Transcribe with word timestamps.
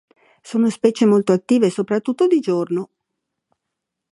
Sono 0.41 0.71
specie 0.71 1.05
molto 1.05 1.31
attive, 1.31 1.69
soprattutto 1.69 2.25
di 2.25 2.39
giorno. 2.39 2.89